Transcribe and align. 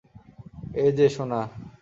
এই 0.75 0.91
যে, 0.97 1.07
সোনা। 1.09 1.41